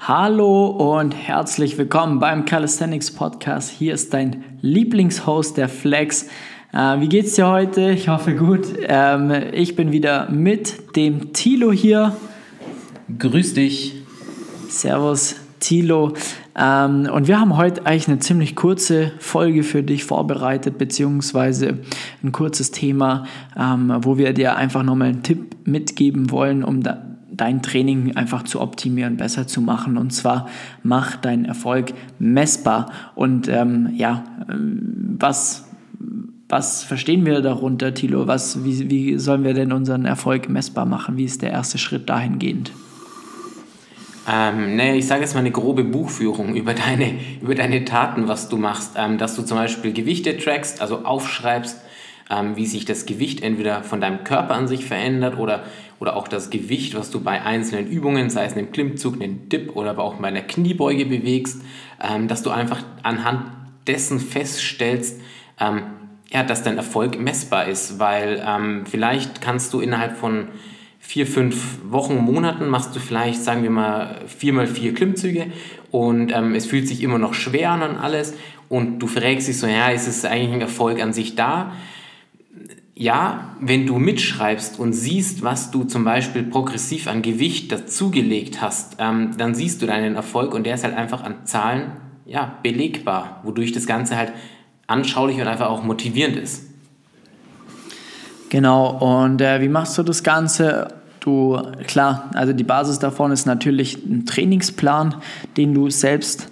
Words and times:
Hallo 0.00 0.68
und 0.68 1.12
herzlich 1.12 1.76
willkommen 1.76 2.20
beim 2.20 2.44
Calisthenics 2.44 3.10
Podcast. 3.10 3.70
Hier 3.70 3.92
ist 3.92 4.14
dein 4.14 4.44
Lieblingshost, 4.62 5.56
der 5.56 5.68
Flex. 5.68 6.28
Äh, 6.72 7.00
wie 7.00 7.08
geht's 7.08 7.34
dir 7.34 7.48
heute? 7.48 7.90
Ich 7.90 8.08
hoffe 8.08 8.34
gut. 8.34 8.66
Ähm, 8.86 9.32
ich 9.52 9.74
bin 9.74 9.90
wieder 9.90 10.30
mit 10.30 10.96
dem 10.96 11.32
Tilo 11.32 11.72
hier. 11.72 12.16
Grüß 13.18 13.54
dich. 13.54 13.96
Servus, 14.68 15.34
Tilo. 15.58 16.14
Ähm, 16.56 17.10
und 17.12 17.26
wir 17.26 17.40
haben 17.40 17.56
heute 17.56 17.84
eigentlich 17.84 18.08
eine 18.08 18.20
ziemlich 18.20 18.54
kurze 18.54 19.12
Folge 19.18 19.62
für 19.64 19.82
dich 19.82 20.04
vorbereitet, 20.04 20.78
beziehungsweise 20.78 21.80
ein 22.22 22.32
kurzes 22.32 22.70
Thema, 22.70 23.26
ähm, 23.58 23.92
wo 24.02 24.16
wir 24.16 24.32
dir 24.32 24.56
einfach 24.56 24.84
nochmal 24.84 25.08
einen 25.08 25.22
Tipp 25.24 25.56
mitgeben 25.64 26.30
wollen, 26.30 26.62
um 26.64 26.82
da 26.82 27.07
dein 27.38 27.62
Training 27.62 28.16
einfach 28.16 28.42
zu 28.42 28.60
optimieren, 28.60 29.16
besser 29.16 29.46
zu 29.46 29.62
machen. 29.62 29.96
Und 29.96 30.10
zwar 30.12 30.48
mach 30.82 31.16
deinen 31.16 31.46
Erfolg 31.46 31.94
messbar. 32.18 32.92
Und 33.14 33.48
ähm, 33.48 33.90
ja, 33.94 34.24
ähm, 34.50 35.16
was, 35.18 35.70
was 36.48 36.82
verstehen 36.82 37.24
wir 37.24 37.40
darunter, 37.40 37.94
Thilo? 37.94 38.26
Was, 38.26 38.64
wie, 38.64 38.90
wie 38.90 39.18
sollen 39.18 39.44
wir 39.44 39.54
denn 39.54 39.72
unseren 39.72 40.04
Erfolg 40.04 40.48
messbar 40.48 40.84
machen? 40.84 41.16
Wie 41.16 41.24
ist 41.24 41.42
der 41.42 41.50
erste 41.50 41.78
Schritt 41.78 42.08
dahingehend? 42.08 42.72
Ähm, 44.30 44.76
naja, 44.76 44.94
ich 44.94 45.06
sage 45.06 45.22
jetzt 45.22 45.32
mal 45.32 45.40
eine 45.40 45.50
grobe 45.50 45.84
Buchführung 45.84 46.54
über 46.54 46.74
deine, 46.74 47.14
über 47.40 47.54
deine 47.54 47.84
Taten, 47.84 48.28
was 48.28 48.48
du 48.48 48.58
machst. 48.58 48.92
Ähm, 48.96 49.16
dass 49.16 49.36
du 49.36 49.42
zum 49.42 49.56
Beispiel 49.56 49.92
Gewichte 49.92 50.36
trackst, 50.36 50.82
also 50.82 51.04
aufschreibst, 51.04 51.78
ähm, 52.30 52.56
wie 52.56 52.66
sich 52.66 52.84
das 52.84 53.06
Gewicht 53.06 53.42
entweder 53.42 53.82
von 53.82 54.00
deinem 54.00 54.24
Körper 54.24 54.54
an 54.54 54.68
sich 54.68 54.84
verändert 54.84 55.38
oder, 55.38 55.64
oder 56.00 56.16
auch 56.16 56.28
das 56.28 56.50
Gewicht, 56.50 56.94
was 56.94 57.10
du 57.10 57.20
bei 57.20 57.42
einzelnen 57.42 57.88
Übungen, 57.88 58.30
sei 58.30 58.44
es 58.44 58.54
einem 58.54 58.70
Klimmzug, 58.70 59.14
einem 59.14 59.48
Dip 59.48 59.74
oder 59.76 59.90
aber 59.90 60.04
auch 60.04 60.14
bei 60.14 60.28
einer 60.28 60.42
Kniebeuge 60.42 61.06
bewegst, 61.06 61.62
ähm, 62.02 62.28
dass 62.28 62.42
du 62.42 62.50
einfach 62.50 62.82
anhand 63.02 63.50
dessen 63.86 64.20
feststellst, 64.20 65.20
ähm, 65.60 65.82
ja, 66.30 66.42
dass 66.42 66.62
dein 66.62 66.76
Erfolg 66.76 67.18
messbar 67.18 67.66
ist, 67.66 67.98
weil 67.98 68.42
ähm, 68.46 68.84
vielleicht 68.86 69.40
kannst 69.40 69.72
du 69.72 69.80
innerhalb 69.80 70.16
von 70.16 70.48
vier, 71.00 71.26
fünf 71.26 71.78
Wochen, 71.88 72.16
Monaten 72.16 72.68
machst 72.68 72.94
du 72.94 73.00
vielleicht, 73.00 73.42
sagen 73.42 73.62
wir 73.62 73.70
mal, 73.70 74.20
vier 74.26 74.52
mal 74.52 74.66
vier 74.66 74.92
Klimmzüge 74.92 75.46
und 75.90 76.32
ähm, 76.32 76.54
es 76.54 76.66
fühlt 76.66 76.86
sich 76.86 77.02
immer 77.02 77.18
noch 77.18 77.32
schwer 77.32 77.70
an 77.70 77.96
alles 77.96 78.34
und 78.68 78.98
du 78.98 79.06
fragst 79.06 79.48
dich 79.48 79.58
so, 79.58 79.66
ja, 79.66 79.88
ist 79.88 80.06
es 80.06 80.24
eigentlich 80.26 80.52
ein 80.52 80.60
Erfolg 80.60 81.02
an 81.02 81.14
sich 81.14 81.34
da? 81.34 81.72
Ja, 82.98 83.54
wenn 83.60 83.86
du 83.86 84.00
mitschreibst 84.00 84.80
und 84.80 84.92
siehst, 84.92 85.44
was 85.44 85.70
du 85.70 85.84
zum 85.84 86.02
Beispiel 86.02 86.42
progressiv 86.42 87.06
an 87.06 87.22
Gewicht 87.22 87.70
dazugelegt 87.70 88.60
hast, 88.60 88.96
ähm, 88.98 89.36
dann 89.38 89.54
siehst 89.54 89.80
du 89.80 89.86
deinen 89.86 90.16
Erfolg 90.16 90.52
und 90.52 90.64
der 90.64 90.74
ist 90.74 90.82
halt 90.82 90.96
einfach 90.96 91.22
an 91.22 91.36
Zahlen 91.44 91.92
ja, 92.26 92.58
belegbar, 92.64 93.40
wodurch 93.44 93.70
das 93.70 93.86
Ganze 93.86 94.16
halt 94.16 94.32
anschaulich 94.88 95.40
und 95.40 95.46
einfach 95.46 95.68
auch 95.68 95.84
motivierend 95.84 96.36
ist. 96.36 96.64
Genau, 98.48 98.98
und 98.98 99.40
äh, 99.40 99.60
wie 99.60 99.68
machst 99.68 99.96
du 99.96 100.02
das 100.02 100.24
Ganze? 100.24 100.88
Du, 101.20 101.56
klar, 101.86 102.30
also 102.34 102.52
die 102.52 102.64
Basis 102.64 102.98
davon 102.98 103.30
ist 103.30 103.46
natürlich 103.46 104.04
ein 104.04 104.26
Trainingsplan, 104.26 105.14
den 105.56 105.72
du 105.72 105.88
selbst 105.88 106.48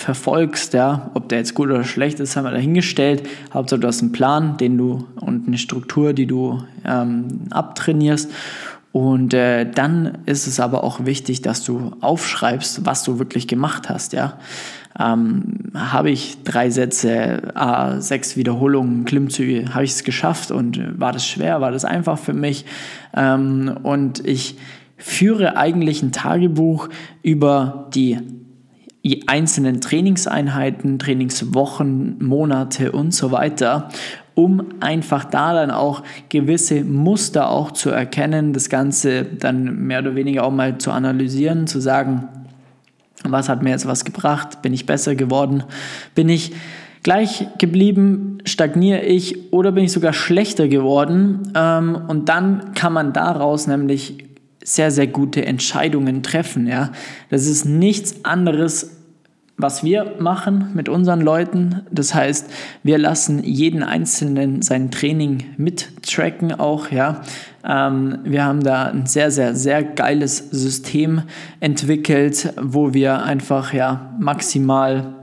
verfolgst, 0.00 0.72
ja, 0.74 1.10
ob 1.14 1.28
der 1.28 1.38
jetzt 1.38 1.54
gut 1.54 1.68
oder 1.70 1.84
schlecht 1.84 2.20
ist, 2.20 2.36
haben 2.36 2.44
wir 2.44 2.50
dahingestellt. 2.50 3.28
Hauptsache 3.52 3.80
du 3.80 3.86
hast 3.86 4.02
einen 4.02 4.12
Plan, 4.12 4.56
den 4.56 4.76
du 4.78 5.06
und 5.20 5.46
eine 5.46 5.58
Struktur, 5.58 6.12
die 6.12 6.26
du 6.26 6.62
ähm, 6.84 7.42
abtrainierst. 7.50 8.30
Und 8.92 9.34
äh, 9.34 9.70
dann 9.70 10.18
ist 10.26 10.46
es 10.46 10.58
aber 10.58 10.82
auch 10.82 11.04
wichtig, 11.04 11.42
dass 11.42 11.62
du 11.62 11.92
aufschreibst, 12.00 12.84
was 12.84 13.04
du 13.04 13.18
wirklich 13.18 13.46
gemacht 13.46 13.88
hast, 13.88 14.12
ja. 14.12 14.38
Ähm, 14.98 15.70
habe 15.74 16.10
ich 16.10 16.42
drei 16.42 16.68
Sätze, 16.68 17.54
äh, 17.54 18.00
sechs 18.00 18.36
Wiederholungen, 18.36 19.04
Klimmzüge, 19.04 19.72
habe 19.72 19.84
ich 19.84 19.92
es 19.92 20.02
geschafft 20.02 20.50
und 20.50 20.98
war 20.98 21.12
das 21.12 21.24
schwer, 21.24 21.60
war 21.60 21.70
das 21.70 21.84
einfach 21.84 22.18
für 22.18 22.32
mich? 22.32 22.64
Ähm, 23.16 23.78
und 23.84 24.26
ich 24.26 24.56
führe 24.96 25.56
eigentlich 25.56 26.02
ein 26.02 26.10
Tagebuch 26.10 26.88
über 27.22 27.88
die 27.94 28.18
einzelnen 29.26 29.80
Trainingseinheiten, 29.80 30.98
Trainingswochen, 30.98 32.22
Monate 32.22 32.92
und 32.92 33.14
so 33.14 33.32
weiter, 33.32 33.88
um 34.34 34.66
einfach 34.80 35.24
da 35.24 35.54
dann 35.54 35.70
auch 35.70 36.02
gewisse 36.28 36.84
Muster 36.84 37.50
auch 37.50 37.70
zu 37.72 37.90
erkennen, 37.90 38.52
das 38.52 38.68
Ganze 38.68 39.24
dann 39.24 39.86
mehr 39.86 40.00
oder 40.00 40.14
weniger 40.14 40.44
auch 40.44 40.50
mal 40.50 40.78
zu 40.78 40.90
analysieren, 40.90 41.66
zu 41.66 41.80
sagen, 41.80 42.28
was 43.24 43.48
hat 43.48 43.62
mir 43.62 43.70
jetzt 43.70 43.86
was 43.86 44.04
gebracht, 44.04 44.62
bin 44.62 44.72
ich 44.72 44.86
besser 44.86 45.14
geworden, 45.14 45.64
bin 46.14 46.28
ich 46.28 46.52
gleich 47.02 47.46
geblieben, 47.58 48.38
stagniere 48.44 49.00
ich? 49.00 49.52
Oder 49.52 49.72
bin 49.72 49.84
ich 49.84 49.92
sogar 49.92 50.12
schlechter 50.12 50.68
geworden? 50.68 51.52
Ähm, 51.54 51.98
und 52.08 52.28
dann 52.28 52.72
kann 52.74 52.92
man 52.92 53.12
daraus 53.12 53.66
nämlich 53.66 54.29
sehr, 54.62 54.90
sehr 54.90 55.06
gute 55.06 55.44
Entscheidungen 55.44 56.22
treffen. 56.22 56.66
Ja? 56.66 56.92
Das 57.28 57.46
ist 57.46 57.64
nichts 57.64 58.24
anderes, 58.24 58.96
was 59.56 59.84
wir 59.84 60.16
machen 60.18 60.70
mit 60.74 60.88
unseren 60.88 61.20
Leuten. 61.20 61.82
Das 61.90 62.14
heißt, 62.14 62.50
wir 62.82 62.98
lassen 62.98 63.42
jeden 63.42 63.82
Einzelnen 63.82 64.62
sein 64.62 64.90
Training 64.90 65.44
mittracken 65.56 66.58
auch. 66.58 66.90
Ja? 66.90 67.22
Ähm, 67.64 68.20
wir 68.24 68.44
haben 68.44 68.62
da 68.62 68.86
ein 68.86 69.06
sehr, 69.06 69.30
sehr, 69.30 69.54
sehr 69.54 69.82
geiles 69.82 70.38
System 70.50 71.22
entwickelt, 71.60 72.54
wo 72.60 72.94
wir 72.94 73.22
einfach 73.22 73.72
ja, 73.72 74.14
maximal 74.18 75.19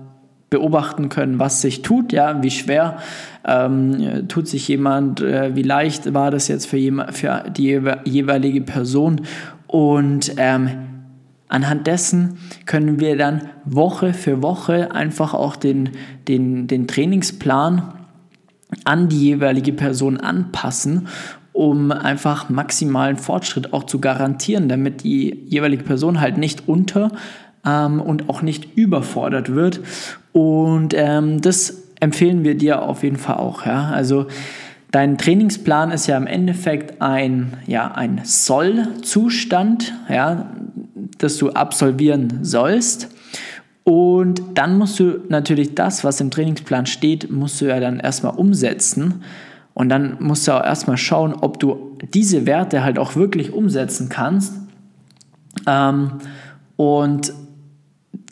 beobachten 0.50 1.10
können, 1.10 1.40
was 1.40 1.62
sich 1.62 1.82
tut, 1.82 2.14
ja, 2.14 2.42
wie 2.42 2.52
schwer 2.52 2.98
ähm, 3.46 4.28
tut 4.28 4.48
sich 4.48 4.68
jemand, 4.68 5.22
äh, 5.22 5.56
wie 5.56 5.64
leicht 5.64 6.14
war 6.14 6.32
das 6.32 6.48
jetzt 6.48 6.68
für, 6.68 7.08
für 7.12 7.44
die 7.50 7.82
jeweilige 8.06 8.62
Person. 8.62 9.22
Und 9.68 10.34
ähm, 10.38 10.70
anhand 11.50 11.88
dessen 11.88 12.38
können 12.66 13.00
wir 13.00 13.18
dann 13.18 13.50
Woche 13.66 14.14
für 14.14 14.42
Woche 14.42 14.94
einfach 14.94 15.34
auch 15.34 15.58
den, 15.58 15.92
den, 16.28 16.68
den 16.68 16.88
Trainingsplan 16.88 17.94
an 18.86 19.10
die 19.10 19.20
jeweilige 19.20 19.74
Person 19.74 20.18
anpassen 20.18 21.08
um 21.58 21.92
einfach 21.92 22.50
maximalen 22.50 23.18
Fortschritt 23.18 23.74
auch 23.74 23.86
zu 23.86 24.00
garantieren, 24.00 24.70
damit 24.70 25.04
die 25.04 25.44
jeweilige 25.48 25.84
Person 25.84 26.22
halt 26.22 26.38
nicht 26.38 26.68
unter 26.68 27.12
ähm, 27.68 28.02
und 28.02 28.30
auch 28.30 28.42
nicht 28.42 28.78
überfordert 28.78 29.54
wird. 29.54 29.82
Und 30.32 30.94
ähm, 30.96 31.42
das 31.42 31.84
empfehlen 32.00 32.44
wir 32.44 32.56
dir 32.56 32.82
auf 32.82 33.04
jeden 33.04 33.18
Fall 33.18 33.38
auch. 33.38 33.66
Ja? 33.66 33.90
Also 33.90 34.28
dein 34.92 35.18
Trainingsplan 35.18 35.92
ist 35.92 36.08
ja 36.08 36.18
im 36.18 36.28
Endeffekt 36.28 37.02
ein, 37.02 37.54
ja, 37.68 37.92
ein 37.92 38.22
Soll-Zustand, 38.24 39.94
ja, 40.10 40.50
das 41.18 41.38
du 41.38 41.50
absolvieren 41.50 42.40
sollst. 42.44 43.10
Und 43.84 44.42
dann 44.56 44.78
musst 44.78 45.00
du 45.00 45.22
natürlich 45.30 45.74
das, 45.74 46.04
was 46.04 46.20
im 46.20 46.30
Trainingsplan 46.30 46.86
steht, 46.86 47.32
musst 47.32 47.62
du 47.62 47.66
ja 47.66 47.80
dann 47.80 48.00
erstmal 48.00 48.36
umsetzen. 48.36 49.24
Und 49.74 49.90
dann 49.90 50.18
musst 50.20 50.48
du 50.48 50.52
auch 50.54 50.64
erstmal 50.64 50.98
schauen, 50.98 51.34
ob 51.34 51.60
du 51.60 51.98
diese 52.14 52.46
Werte 52.46 52.84
halt 52.84 53.00
auch 53.00 53.16
wirklich 53.16 53.54
umsetzen 53.54 54.10
kannst. 54.10 54.56
Ähm, 55.66 56.14
und 56.76 57.34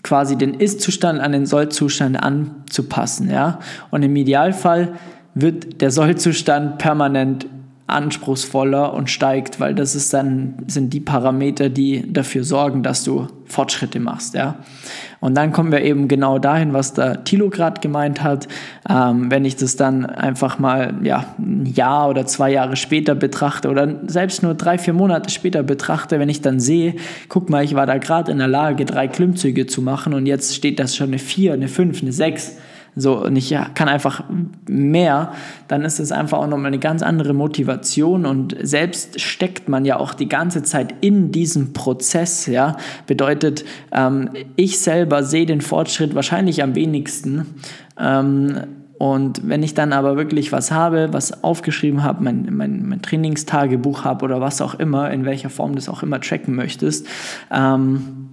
quasi 0.05 0.38
den 0.38 0.53
Ist-Zustand 0.53 1.19
an 1.19 1.31
den 1.31 1.47
Soll-Zustand 1.47 2.16
anzupassen. 2.21 3.31
Ja? 3.31 3.59
Und 3.89 4.03
im 4.03 4.16
Idealfall 4.16 4.93
wird 5.33 5.81
der 5.81 5.89
Soll-Zustand 5.89 6.77
permanent 6.77 7.47
anspruchsvoller 7.88 8.93
und 8.93 9.09
steigt, 9.09 9.59
weil 9.59 9.73
das 9.73 9.95
ist 9.95 10.13
dann, 10.13 10.57
sind 10.67 10.93
die 10.93 10.99
Parameter, 10.99 11.69
die 11.69 12.11
dafür 12.13 12.43
sorgen, 12.43 12.83
dass 12.83 13.03
du 13.03 13.27
Fortschritte 13.45 14.00
machst, 14.00 14.33
ja. 14.33 14.55
Und 15.19 15.35
dann 15.35 15.52
kommen 15.52 15.72
wir 15.72 15.81
eben 15.81 16.08
genau 16.08 16.40
dahin, 16.40 16.73
was 16.73 16.93
der 16.93 17.23
Thilo 17.23 17.49
gerade 17.49 17.81
gemeint 17.81 18.22
hat. 18.23 18.47
Ähm, 18.90 19.31
wenn 19.31 19.46
ich 19.46 19.55
das 19.55 19.75
dann 19.75 20.05
einfach 20.05 20.59
mal, 20.59 20.93
ja, 21.03 21.25
ein 21.40 21.66
Jahr 21.66 22.09
oder 22.09 22.25
zwei 22.25 22.52
Jahre 22.52 22.75
später 22.75 23.16
betrachte 23.16 23.69
oder 23.69 23.87
selbst 24.08 24.43
nur 24.43 24.53
drei, 24.53 24.78
vier 24.78 24.93
Monate 24.93 25.29
später 25.29 25.64
betrachte, 25.64 26.19
wenn 26.19 26.29
ich 26.29 26.41
dann 26.41 26.59
sehe, 26.59 26.96
guck 27.29 27.49
mal, 27.49 27.64
ich 27.64 27.75
war 27.75 27.85
da 27.85 27.97
gerade 27.97 28.31
in 28.31 28.37
der 28.37 28.47
Lage, 28.47 28.85
drei 28.85 29.08
Klimmzüge 29.08 29.66
zu 29.67 29.81
machen 29.81 30.14
und 30.14 30.25
jetzt 30.25 30.55
steht 30.55 30.79
das 30.79 30.96
schon 30.96 31.08
eine 31.08 31.19
vier, 31.19 31.53
eine 31.53 31.67
fünf, 31.67 32.02
eine 32.02 32.11
sechs 32.11 32.58
so 32.95 33.23
und 33.23 33.35
ich 33.35 33.55
kann 33.73 33.89
einfach 33.89 34.23
mehr, 34.69 35.33
dann 35.67 35.83
ist 35.83 35.99
es 35.99 36.11
einfach 36.11 36.37
auch 36.39 36.47
nochmal 36.47 36.67
eine 36.67 36.79
ganz 36.79 37.01
andere 37.01 37.33
Motivation 37.33 38.25
und 38.25 38.55
selbst 38.61 39.19
steckt 39.19 39.67
man 39.67 39.83
ja 39.85 39.97
auch 39.97 40.13
die 40.13 40.29
ganze 40.29 40.63
Zeit 40.63 40.93
in 41.01 41.31
diesem 41.31 41.73
Prozess, 41.73 42.45
ja, 42.45 42.77
bedeutet, 43.05 43.65
ähm, 43.91 44.29
ich 44.55 44.79
selber 44.79 45.23
sehe 45.23 45.45
den 45.45 45.61
Fortschritt 45.61 46.15
wahrscheinlich 46.15 46.63
am 46.63 46.75
wenigsten. 46.75 47.55
Ähm, 47.99 48.61
und 48.97 49.47
wenn 49.47 49.61
ich 49.61 49.73
dann 49.73 49.91
aber 49.91 50.15
wirklich 50.15 50.51
was 50.53 50.71
habe, 50.71 51.09
was 51.11 51.43
aufgeschrieben 51.43 52.03
habe, 52.03 52.23
mein, 52.23 52.47
mein, 52.55 52.87
mein 52.87 53.01
Trainingstagebuch 53.01 54.05
habe 54.05 54.23
oder 54.23 54.39
was 54.39 54.61
auch 54.61 54.75
immer, 54.75 55.11
in 55.11 55.25
welcher 55.25 55.49
Form 55.49 55.71
du 55.71 55.75
das 55.75 55.89
auch 55.89 56.01
immer 56.01 56.21
tracken 56.21 56.55
möchtest, 56.55 57.05
ähm, 57.51 58.29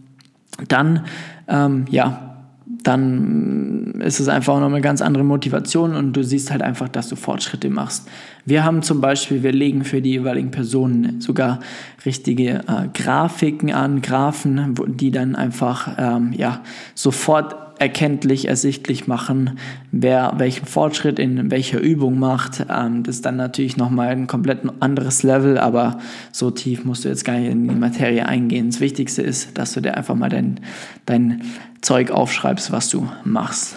dann, 0.69 1.07
ähm, 1.49 1.87
ja, 1.91 2.32
dann 2.67 4.01
ist 4.01 4.21
es 4.21 4.29
einfach 4.29 4.59
noch 4.59 4.67
eine 4.67 4.81
ganz 4.81 5.03
andere 5.03 5.25
Motivation 5.25 5.95
und 5.95 6.13
du 6.13 6.23
siehst 6.23 6.51
halt 6.51 6.63
einfach, 6.63 6.89
dass 6.89 7.09
du 7.09 7.17
Fortschritte 7.17 7.71
machst. 7.71 8.09
Wir 8.45 8.65
haben 8.65 8.83
zum 8.83 9.01
Beispiel, 9.01 9.43
wir 9.43 9.53
legen 9.53 9.85
für 9.85 10.03
die 10.03 10.11
jeweiligen 10.11 10.51
Personen 10.51 11.21
sogar 11.21 11.61
richtige 12.05 12.61
äh, 12.67 12.89
Grafiken 12.93 13.73
an, 13.73 14.03
Graphen, 14.03 14.75
die 14.89 15.11
dann 15.11 15.37
einfach 15.37 15.97
ähm, 15.99 16.33
ja, 16.33 16.63
sofort 16.95 17.62
erkenntlich, 17.83 18.47
ersichtlich 18.47 19.09
machen, 19.09 19.59
wer 19.91 20.35
welchen 20.37 20.67
Fortschritt 20.67 21.19
in 21.19 21.51
welcher 21.51 21.81
Übung 21.81 22.17
macht. 22.17 22.65
Ähm, 22.71 23.03
das 23.03 23.17
ist 23.17 23.27
dann 23.27 23.37
natürlich 23.37 23.77
nochmal 23.77 24.11
ein 24.11 24.29
komplett 24.29 24.61
anderes 24.79 25.25
Level, 25.25 25.59
aber 25.59 25.99
so 26.31 26.53
tief 26.53 26.85
musst 26.85 27.05
du 27.05 27.09
jetzt 27.09 27.25
gar 27.25 27.37
nicht 27.37 27.51
in 27.51 27.67
die 27.67 27.75
Materie 27.75 28.25
eingehen. 28.25 28.71
Das 28.71 28.79
Wichtigste 28.79 29.23
ist, 29.23 29.59
dass 29.59 29.73
du 29.73 29.81
dir 29.81 29.97
einfach 29.97 30.15
mal 30.15 30.29
dein, 30.29 30.61
dein 31.07 31.43
Zeug 31.81 32.13
aufschreibst, 32.13 32.71
was 32.71 32.89
du 32.89 33.09
machst. 33.25 33.75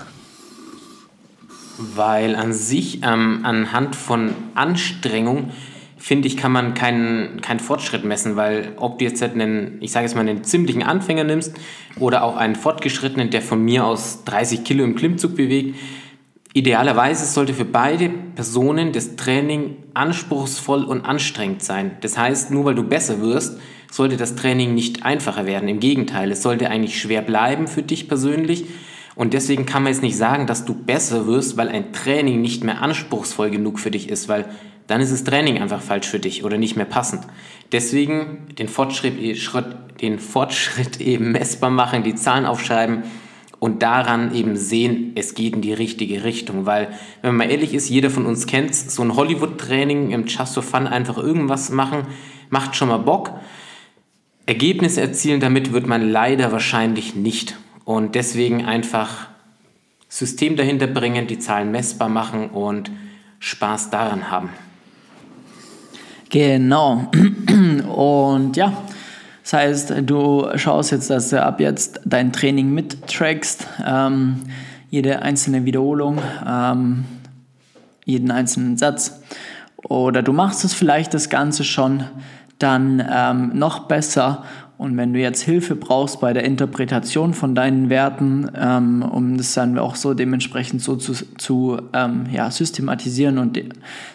Weil 1.96 2.36
an 2.36 2.54
sich, 2.54 3.02
ähm, 3.04 3.40
anhand 3.42 3.96
von 3.96 4.30
Anstrengung, 4.54 5.50
finde 6.06 6.28
ich, 6.28 6.38
kann 6.38 6.52
man 6.52 6.76
keinen, 6.76 7.42
keinen 7.42 7.60
Fortschritt 7.60 8.06
messen, 8.06 8.36
weil 8.36 8.74
ob 8.76 9.00
du 9.00 9.06
jetzt 9.06 9.24
einen, 9.24 9.80
ich 9.82 9.92
sage 9.92 10.06
jetzt 10.06 10.14
mal, 10.14 10.22
einen 10.22 10.44
ziemlichen 10.44 10.84
Anfänger 10.84 11.24
nimmst 11.24 11.56
oder 12.00 12.24
auch 12.24 12.38
einen 12.38 12.54
Fortgeschrittenen, 12.54 13.32
der 13.32 13.42
von 13.42 13.60
mir 13.66 13.88
aus 13.88 14.24
30 14.26 14.64
Kilo 14.64 14.84
im 14.84 14.94
Klimmzug 14.94 15.36
bewegt, 15.36 15.76
idealerweise 16.54 17.26
sollte 17.26 17.56
für 17.56 17.66
beide 17.66 18.10
Personen 18.36 18.92
das 18.92 19.16
Training 19.16 19.78
anspruchsvoll 19.96 20.84
und 20.84 21.06
anstrengend 21.06 21.64
sein. 21.64 21.98
Das 22.02 22.20
heißt, 22.20 22.52
nur 22.52 22.66
weil 22.66 22.76
du 22.76 22.84
besser 22.84 23.20
wirst, 23.20 23.60
sollte 23.92 24.16
das 24.16 24.36
Training 24.36 24.76
nicht 24.76 25.04
einfacher 25.08 25.48
werden. 25.48 25.68
Im 25.68 25.80
Gegenteil, 25.80 26.32
es 26.32 26.44
sollte 26.44 26.70
eigentlich 26.70 27.02
schwer 27.02 27.24
bleiben 27.24 27.68
für 27.68 27.82
dich 27.82 28.08
persönlich. 28.08 28.66
Und 29.16 29.34
deswegen 29.34 29.66
kann 29.66 29.82
man 29.82 29.94
jetzt 29.94 30.04
nicht 30.04 30.18
sagen, 30.18 30.46
dass 30.46 30.66
du 30.66 30.76
besser 30.76 31.26
wirst, 31.26 31.58
weil 31.58 31.70
ein 31.70 31.94
Training 31.94 32.42
nicht 32.42 32.64
mehr 32.64 32.84
anspruchsvoll 32.84 33.50
genug 33.50 33.80
für 33.80 33.90
dich 33.90 34.10
ist, 34.10 34.30
weil 34.30 34.46
dann 34.88 35.02
ist 35.02 35.12
das 35.12 35.24
Training 35.24 35.62
einfach 35.62 35.82
falsch 35.82 36.08
für 36.08 36.20
dich 36.20 36.44
oder 36.44 36.58
nicht 36.58 36.76
mehr 36.76 36.86
passend. 36.86 37.24
Deswegen 37.72 38.48
den 38.58 38.68
Fortschritt, 38.68 39.16
den 40.02 40.20
Fortschritt 40.20 41.00
eben 41.02 41.32
messbar 41.32 41.70
machen, 41.70 42.04
die 42.04 42.16
Zahlen 42.16 42.46
aufschreiben 42.46 43.04
und 43.60 43.82
daran 43.82 44.36
eben 44.36 44.58
sehen, 44.58 45.14
es 45.16 45.34
geht 45.34 45.56
in 45.56 45.62
die 45.62 45.74
richtige 45.74 46.24
Richtung. 46.24 46.66
Weil, 46.66 46.90
wenn 47.22 47.36
man 47.36 47.48
mal 47.48 47.52
ehrlich 47.52 47.74
ist, 47.74 47.90
jeder 47.90 48.10
von 48.10 48.26
uns 48.26 48.46
kennt 48.46 48.76
so 48.76 49.02
ein 49.02 49.16
Hollywood-Training 49.16 50.12
im 50.12 50.28
Just 50.28 50.54
for 50.54 50.64
Fun 50.64 50.88
einfach 50.88 51.18
irgendwas 51.18 51.72
machen, 51.72 52.04
macht 52.50 52.76
schon 52.76 52.90
mal 52.90 52.98
Bock. 52.98 53.32
Ergebnisse 54.46 55.02
erzielen 55.02 55.40
damit 55.40 55.74
wird 55.74 55.88
man 55.88 56.08
leider 56.12 56.52
wahrscheinlich 56.52 57.16
nicht. 57.16 57.58
Und 57.86 58.14
deswegen 58.14 58.66
einfach 58.66 59.28
System 60.10 60.56
dahinter 60.56 60.88
bringen, 60.88 61.28
die 61.28 61.40
Zahlen 61.40 61.72
messbar 61.72 62.10
machen 62.10 62.50
und 62.50 62.92
Spaß 63.40 63.90
daran 63.90 64.30
haben. 64.30 64.50
Genau. 66.30 67.12
Und 67.94 68.58
ja, 68.58 68.74
das 69.44 69.54
heißt, 69.54 69.94
du 70.04 70.48
schaust 70.56 70.92
jetzt, 70.92 71.10
dass 71.10 71.30
du 71.30 71.42
ab 71.42 71.60
jetzt 71.60 72.02
dein 72.06 72.34
Training 72.34 72.74
mittrackst, 72.74 73.68
ähm, 73.86 74.42
jede 74.90 75.22
einzelne 75.22 75.66
Wiederholung, 75.66 76.20
ähm, 76.48 77.06
jeden 78.06 78.32
einzelnen 78.32 78.78
Satz. 78.78 79.22
Oder 79.84 80.24
du 80.24 80.34
machst 80.34 80.66
es 80.66 80.74
vielleicht 80.74 81.14
das 81.14 81.30
Ganze 81.30 81.64
schon 81.64 82.06
dann 82.58 83.06
ähm, 83.12 83.52
noch 83.54 83.88
besser 83.88 84.44
und 84.78 84.98
wenn 84.98 85.14
du 85.14 85.20
jetzt 85.20 85.42
Hilfe 85.42 85.76
brauchst 85.76 86.20
bei 86.20 86.34
der 86.34 86.44
Interpretation 86.44 87.34
von 87.34 87.56
deinen 87.56 87.90
Werten, 87.90 88.52
ähm, 88.60 89.04
um 89.04 89.38
das 89.38 89.54
dann 89.54 89.78
auch 89.78 89.96
so 89.96 90.14
dementsprechend 90.14 90.82
so 90.82 90.98
zu, 90.98 91.14
zu 91.38 91.78
ähm, 91.94 92.26
ja, 92.32 92.52
systematisieren 92.52 93.38
und, 93.38 93.58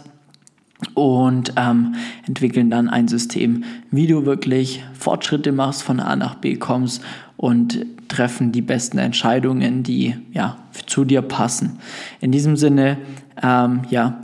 und 0.95 1.53
ähm, 1.57 1.95
entwickeln 2.27 2.71
dann 2.71 2.89
ein 2.89 3.09
System, 3.09 3.65
wie 3.91 4.07
du 4.07 4.25
wirklich 4.25 4.83
Fortschritte 4.99 5.53
machst, 5.53 5.83
von 5.83 6.01
A 6.01 6.17
nach 6.17 6.37
B 6.37 6.57
kommst 6.57 7.03
und 7.37 7.85
treffen 8.09 8.53
die 8.53 8.63
besten 8.63 8.99
Entscheidungen, 8.99 9.83
die 9.83 10.15
ja 10.33 10.57
zu 10.87 11.05
dir 11.05 11.23
passen. 11.23 11.79
In 12.21 12.33
diesem 12.33 12.57
Sinne, 12.57 12.99
ähm, 13.43 13.83
ja, 13.91 14.21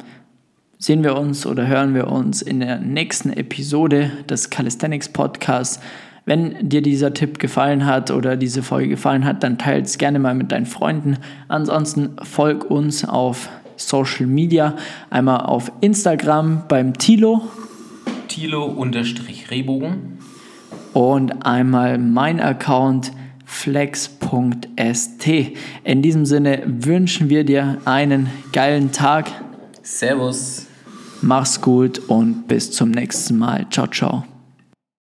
sehen 0.78 1.02
wir 1.02 1.16
uns 1.16 1.46
oder 1.46 1.66
hören 1.66 1.94
wir 1.94 2.08
uns 2.08 2.42
in 2.42 2.60
der 2.60 2.78
nächsten 2.78 3.32
Episode 3.32 4.10
des 4.28 4.50
Calisthenics 4.50 5.08
Podcasts. 5.08 5.80
Wenn 6.28 6.68
dir 6.68 6.82
dieser 6.82 7.14
Tipp 7.14 7.38
gefallen 7.38 7.86
hat 7.86 8.10
oder 8.10 8.36
diese 8.36 8.64
Folge 8.64 8.88
gefallen 8.88 9.24
hat, 9.24 9.44
dann 9.44 9.58
teile 9.58 9.82
es 9.82 9.96
gerne 9.96 10.18
mal 10.18 10.34
mit 10.34 10.50
deinen 10.50 10.66
Freunden. 10.66 11.18
Ansonsten 11.46 12.16
folg 12.22 12.68
uns 12.68 13.04
auf 13.04 13.48
Social 13.76 14.26
Media, 14.26 14.74
einmal 15.08 15.42
auf 15.42 15.70
Instagram 15.80 16.64
beim 16.68 16.98
Tilo. 16.98 17.42
Tilo-Rehbogen. 18.26 20.18
Und 20.92 21.46
einmal 21.46 21.98
mein 21.98 22.40
Account 22.40 23.12
flex.st. 23.44 24.18
In 25.84 26.02
diesem 26.02 26.26
Sinne 26.26 26.62
wünschen 26.66 27.30
wir 27.30 27.44
dir 27.44 27.78
einen 27.84 28.28
geilen 28.52 28.90
Tag. 28.90 29.30
Servus. 29.82 30.66
Mach's 31.22 31.60
gut 31.60 32.00
und 32.08 32.48
bis 32.48 32.72
zum 32.72 32.90
nächsten 32.90 33.38
Mal. 33.38 33.66
Ciao, 33.70 33.86
ciao. 33.86 34.24